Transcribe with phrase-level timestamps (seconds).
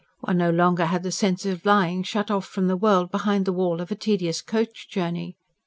[0.21, 3.53] One no longer had the sense of lying shut off from the world, behind the
[3.53, 5.35] wall of a tedious coach journey.